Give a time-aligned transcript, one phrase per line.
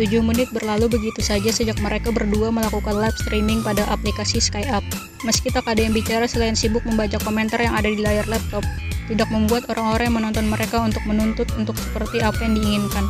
[0.00, 4.80] 7 menit berlalu begitu saja sejak mereka berdua melakukan live streaming pada aplikasi SkyUp.
[5.28, 8.64] Meski tak ada yang bicara selain sibuk membaca komentar yang ada di layar laptop,
[9.12, 13.04] tidak membuat orang-orang yang menonton mereka untuk menuntut untuk seperti apa yang diinginkan.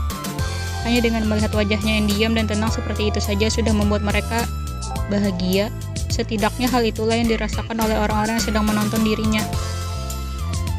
[0.82, 4.42] Hanya dengan melihat wajahnya yang diam dan tenang seperti itu saja sudah membuat mereka
[5.06, 5.70] bahagia.
[6.10, 9.40] Setidaknya hal itulah yang dirasakan oleh orang-orang yang sedang menonton dirinya.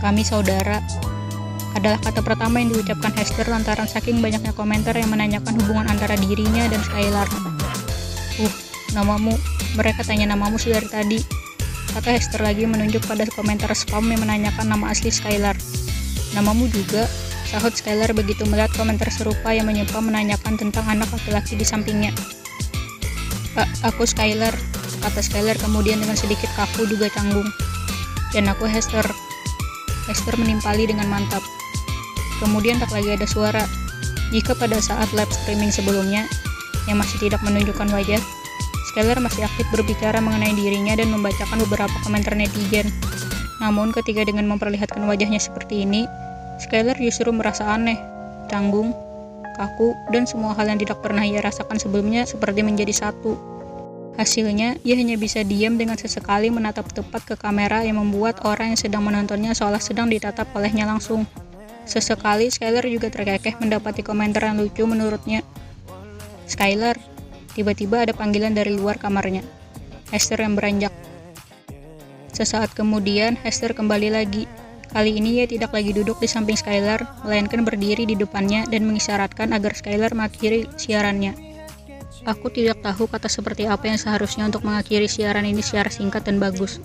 [0.04, 0.84] Kami saudara,
[1.74, 6.70] adalah kata pertama yang diucapkan Hester lantaran saking banyaknya komentar yang menanyakan hubungan antara dirinya
[6.70, 7.26] dan Skylar.
[8.38, 8.54] Uh,
[8.94, 9.34] namamu.
[9.74, 11.20] Mereka tanya namamu sedari tadi.
[11.94, 15.58] Kata Hester lagi menunjuk pada komentar spam yang menanyakan nama asli Skylar.
[16.38, 17.10] Namamu juga,
[17.50, 22.14] sahut Skylar begitu melihat komentar serupa yang menyapa menanyakan tentang anak laki-laki di sampingnya.
[23.86, 24.54] aku Skylar,
[25.06, 27.46] kata Skylar kemudian dengan sedikit kaku juga canggung.
[28.34, 29.06] Dan aku Hester.
[30.10, 31.46] Hester menimpali dengan mantap.
[32.44, 33.64] Kemudian tak lagi ada suara.
[34.36, 36.28] Jika pada saat live streaming sebelumnya,
[36.92, 38.20] yang masih tidak menunjukkan wajah,
[38.92, 42.92] Skylar masih aktif berbicara mengenai dirinya dan membacakan beberapa komentar netizen.
[43.64, 46.04] Namun ketika dengan memperlihatkan wajahnya seperti ini,
[46.60, 47.98] Skylar justru merasa aneh,
[48.52, 48.92] canggung,
[49.56, 53.40] kaku, dan semua hal yang tidak pernah ia rasakan sebelumnya seperti menjadi satu.
[54.14, 58.80] Hasilnya, ia hanya bisa diam dengan sesekali menatap tepat ke kamera yang membuat orang yang
[58.80, 61.26] sedang menontonnya seolah sedang ditatap olehnya langsung.
[61.84, 65.44] Sesekali Skylar juga terkekeh mendapati komentar yang lucu menurutnya.
[66.48, 66.96] Skylar,
[67.56, 69.44] tiba-tiba ada panggilan dari luar kamarnya.
[70.12, 70.94] Hester yang beranjak.
[72.32, 74.48] Sesaat kemudian, Hester kembali lagi.
[74.94, 79.50] Kali ini ia tidak lagi duduk di samping Skylar, melainkan berdiri di depannya dan mengisyaratkan
[79.52, 81.34] agar Skylar mengakhiri siarannya.
[82.24, 86.40] Aku tidak tahu kata seperti apa yang seharusnya untuk mengakhiri siaran ini secara singkat dan
[86.40, 86.80] bagus.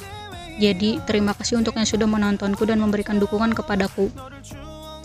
[0.59, 4.10] Jadi, terima kasih untuk yang sudah menontonku dan memberikan dukungan kepadaku.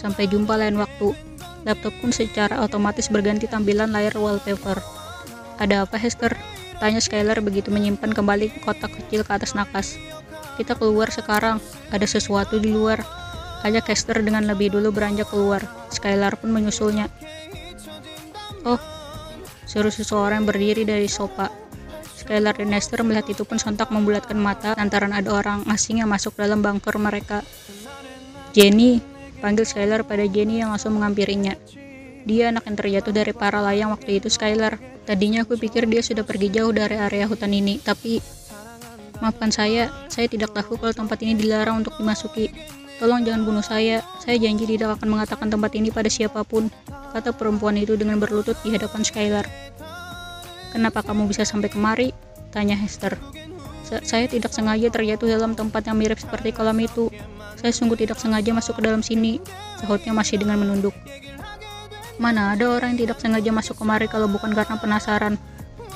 [0.04, 1.16] Sampai jumpa lain waktu.
[1.64, 4.84] Laptop pun secara otomatis berganti tampilan layar wallpaper.
[5.64, 6.36] Ada apa Hester?
[6.84, 9.96] Tanya Skylar begitu menyimpan kembali kotak kecil ke atas nakas.
[10.60, 11.64] Kita keluar sekarang.
[11.88, 13.00] Ada sesuatu di luar.
[13.64, 15.64] Ajak Hester dengan lebih dulu beranjak keluar.
[15.88, 17.08] Skylar pun menyusulnya.
[18.68, 18.80] Oh,
[19.64, 21.48] seru seseorang berdiri dari sofa.
[22.20, 26.36] Skylar dan Hester melihat itu pun sontak membulatkan mata lantaran ada orang asing yang masuk
[26.36, 27.40] dalam bunker mereka.
[28.52, 29.00] Jenny,
[29.44, 31.52] Panggil Skylar pada Jenny yang langsung mengampirinya.
[32.24, 34.80] Dia anak yang terjatuh dari para layang waktu itu Skylar.
[35.04, 38.24] Tadinya aku pikir dia sudah pergi jauh dari area hutan ini, tapi
[39.20, 42.56] maafkan saya, saya tidak tahu kalau tempat ini dilarang untuk dimasuki.
[43.04, 46.72] Tolong jangan bunuh saya, saya janji tidak akan mengatakan tempat ini pada siapa pun,
[47.12, 49.44] kata perempuan itu dengan berlutut di hadapan Skylar.
[50.72, 52.16] Kenapa kamu bisa sampai kemari?
[52.56, 53.20] Tanya Hester.
[53.84, 57.12] Saya tidak sengaja terjatuh dalam tempat yang mirip seperti kolam itu.
[57.60, 59.44] Saya sungguh tidak sengaja masuk ke dalam sini,
[59.80, 60.96] sahutnya masih dengan menunduk.
[62.18, 65.36] Mana ada orang yang tidak sengaja masuk kemari kalau bukan karena penasaran.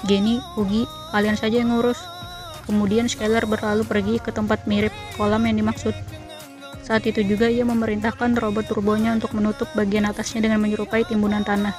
[0.05, 1.97] Jenny, Ugi, kalian saja yang ngurus.
[2.67, 5.95] Kemudian Skylar berlalu pergi ke tempat mirip kolam yang dimaksud.
[6.83, 11.75] Saat itu juga ia memerintahkan robot turbonya untuk menutup bagian atasnya dengan menyerupai timbunan tanah.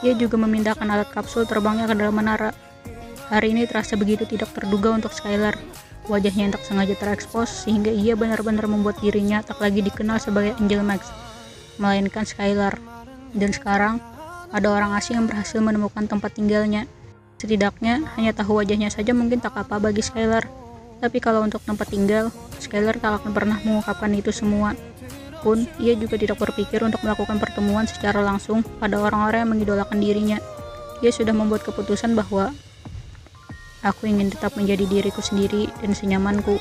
[0.00, 2.52] Ia juga memindahkan alat kapsul terbangnya ke dalam menara.
[3.30, 5.54] Hari ini terasa begitu tidak terduga untuk Skylar.
[6.10, 10.82] Wajahnya yang tak sengaja terekspos sehingga ia benar-benar membuat dirinya tak lagi dikenal sebagai Angel
[10.82, 11.14] Max,
[11.78, 12.74] melainkan Skylar.
[13.30, 14.02] Dan sekarang,
[14.50, 16.90] ada orang asing yang berhasil menemukan tempat tinggalnya.
[17.38, 20.50] Setidaknya, hanya tahu wajahnya saja mungkin tak apa bagi Skylar.
[20.98, 24.74] Tapi kalau untuk tempat tinggal, Skylar tak akan pernah mengungkapkan itu semua.
[25.46, 30.42] Pun, ia juga tidak berpikir untuk melakukan pertemuan secara langsung pada orang-orang yang mengidolakan dirinya.
[30.98, 32.50] Ia sudah membuat keputusan bahwa
[33.80, 36.60] Aku ingin tetap menjadi diriku sendiri dan senyamanku.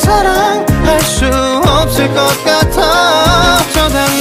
[0.00, 1.26] 사랑할 수
[1.66, 4.20] 없을 것 같아 저당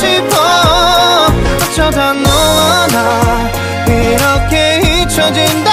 [0.00, 0.36] 싶어.
[1.62, 3.50] 어쩌다 너와 나
[3.86, 5.69] 이렇게 잊혀진다.